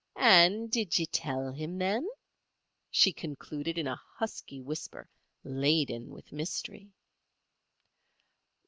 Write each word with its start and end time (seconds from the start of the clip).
And 0.15 0.71
did 0.71 0.97
ye 0.97 1.05
tell 1.05 1.51
him, 1.51 1.77
then?" 1.77 2.09
she 2.89 3.13
concluded 3.13 3.77
in 3.77 3.85
a 3.85 4.01
husky 4.17 4.59
whisper, 4.59 5.07
laden 5.43 6.09
with 6.09 6.31
mystery. 6.31 6.89